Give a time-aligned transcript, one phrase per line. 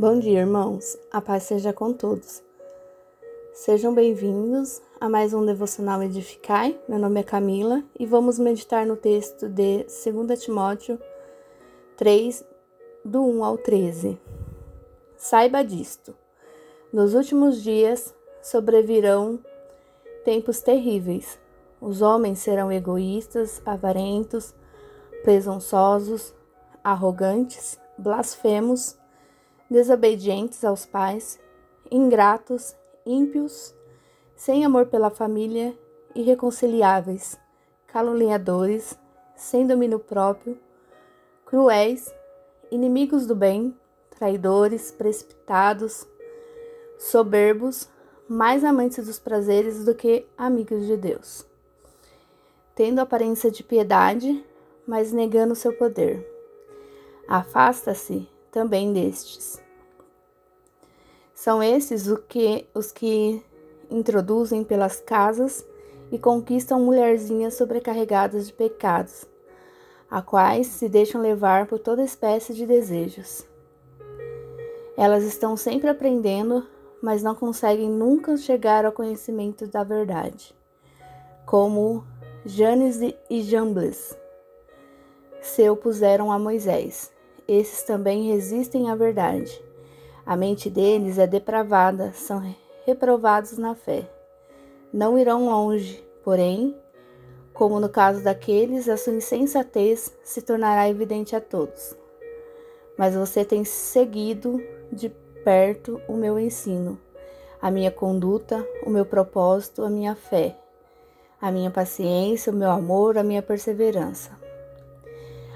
[0.00, 0.96] Bom dia, irmãos.
[1.12, 2.42] A paz seja com todos.
[3.52, 6.80] Sejam bem-vindos a mais um devocional Edificai.
[6.88, 10.98] Meu nome é Camila e vamos meditar no texto de 2 Timóteo
[11.98, 12.42] 3,
[13.04, 14.18] do 1 ao 13.
[15.18, 16.16] Saiba disto:
[16.90, 19.38] nos últimos dias sobrevirão
[20.24, 21.38] tempos terríveis.
[21.78, 24.54] Os homens serão egoístas, avarentos,
[25.22, 26.34] presunçosos,
[26.82, 28.98] arrogantes, blasfemos
[29.70, 31.38] desobedientes aos pais,
[31.90, 32.74] ingratos,
[33.06, 33.74] ímpios,
[34.34, 35.78] sem amor pela família,
[36.14, 37.38] irreconciliáveis,
[37.86, 38.98] caluniadores,
[39.36, 40.58] sem domínio próprio,
[41.46, 42.12] cruéis,
[42.70, 43.76] inimigos do bem,
[44.18, 46.06] traidores, precipitados,
[46.98, 47.88] soberbos,
[48.28, 51.46] mais amantes dos prazeres do que amigos de Deus,
[52.74, 54.44] tendo aparência de piedade,
[54.86, 56.28] mas negando seu poder.
[57.26, 59.62] Afasta-se também destes.
[61.34, 63.42] São esses o que, os que
[63.90, 65.66] introduzem pelas casas
[66.12, 69.24] e conquistam mulherzinhas sobrecarregadas de pecados,
[70.10, 73.46] a quais se deixam levar por toda espécie de desejos.
[74.96, 76.66] Elas estão sempre aprendendo,
[77.00, 80.54] mas não conseguem nunca chegar ao conhecimento da verdade,
[81.46, 82.04] como
[82.44, 84.14] Janes e Jambles
[85.40, 87.10] se opuseram a Moisés
[87.50, 89.60] esses também resistem à verdade.
[90.24, 92.40] A mente deles é depravada, são
[92.86, 94.08] reprovados na fé.
[94.92, 96.76] Não irão longe, porém,
[97.52, 101.96] como no caso daqueles, a sua insensatez se tornará evidente a todos.
[102.96, 104.62] Mas você tem seguido
[104.92, 105.08] de
[105.42, 106.98] perto o meu ensino,
[107.60, 110.56] a minha conduta, o meu propósito, a minha fé,
[111.40, 114.49] a minha paciência, o meu amor, a minha perseverança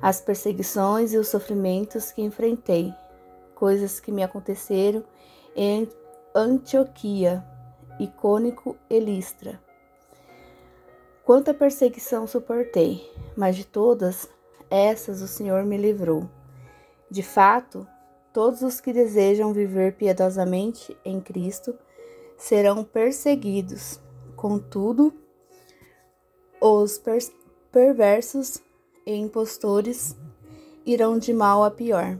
[0.00, 2.94] as perseguições e os sofrimentos que enfrentei,
[3.54, 5.04] coisas que me aconteceram
[5.54, 5.88] em
[6.34, 7.44] Antioquia,
[7.98, 9.60] Icônico e Listra.
[11.24, 14.28] Quanta perseguição suportei, mas de todas
[14.70, 16.28] essas o Senhor me livrou.
[17.10, 17.86] De fato,
[18.32, 21.74] todos os que desejam viver piedosamente em Cristo
[22.36, 24.00] serão perseguidos.
[24.36, 25.12] Contudo,
[26.60, 27.02] os
[27.72, 28.62] perversos
[29.08, 30.14] e impostores
[30.84, 32.18] irão de mal a pior,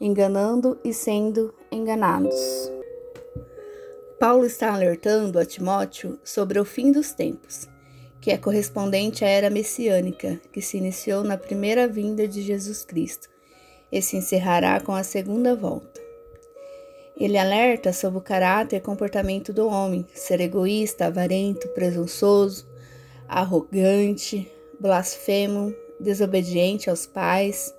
[0.00, 2.70] enganando e sendo enganados.
[4.20, 7.68] Paulo está alertando a Timóteo sobre o fim dos tempos,
[8.20, 13.28] que é correspondente à era messiânica, que se iniciou na primeira vinda de Jesus Cristo
[13.90, 16.00] e se encerrará com a segunda volta.
[17.16, 22.68] Ele alerta sobre o caráter e comportamento do homem, ser egoísta, avarento, presunçoso,
[23.26, 27.74] arrogante, blasfemo, desobediente aos pais,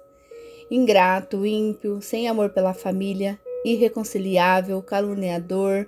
[0.70, 5.88] ingrato, ímpio, sem amor pela família, irreconciliável, caluniador,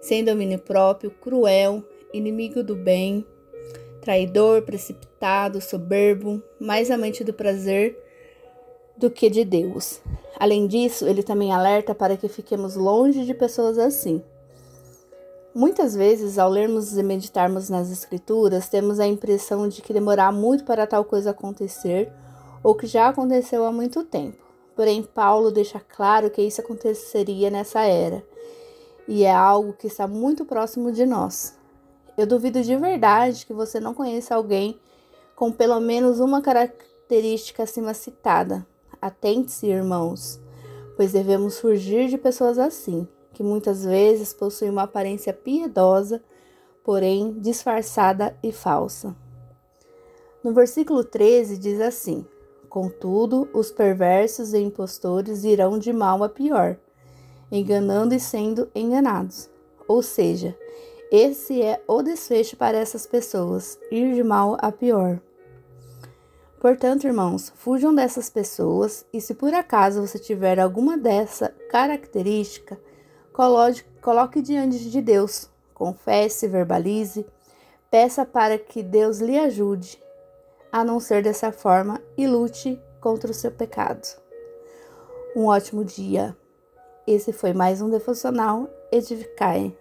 [0.00, 1.82] sem domínio próprio, cruel,
[2.12, 3.26] inimigo do bem,
[4.00, 7.98] traidor, precipitado, soberbo, mais amante do prazer
[8.96, 10.00] do que de Deus.
[10.38, 14.22] Além disso, ele também alerta para que fiquemos longe de pessoas assim.
[15.58, 20.62] Muitas vezes, ao lermos e meditarmos nas Escrituras, temos a impressão de que demorar muito
[20.62, 22.12] para tal coisa acontecer
[22.62, 24.38] ou que já aconteceu há muito tempo.
[24.76, 28.24] Porém, Paulo deixa claro que isso aconteceria nessa era
[29.08, 31.58] e é algo que está muito próximo de nós.
[32.16, 34.78] Eu duvido de verdade que você não conheça alguém
[35.34, 38.64] com pelo menos uma característica acima citada.
[39.02, 40.38] Atente-se, irmãos,
[40.96, 43.08] pois devemos fugir de pessoas assim
[43.38, 46.20] que muitas vezes possui uma aparência piedosa,
[46.82, 49.14] porém disfarçada e falsa.
[50.42, 52.26] No versículo 13 diz assim:
[52.68, 56.76] Contudo, os perversos e impostores irão de mal a pior,
[57.52, 59.48] enganando e sendo enganados.
[59.86, 60.58] Ou seja,
[61.08, 65.20] esse é o desfecho para essas pessoas, ir de mal a pior.
[66.58, 72.76] Portanto, irmãos, fujam dessas pessoas e se por acaso você tiver alguma dessa característica,
[74.02, 77.24] coloque diante de Deus, confesse, verbalize,
[77.88, 80.02] peça para que Deus lhe ajude
[80.72, 84.06] a não ser dessa forma e lute contra o seu pecado.
[85.36, 86.36] Um ótimo dia.
[87.06, 89.72] Esse foi mais um devocional Edificai.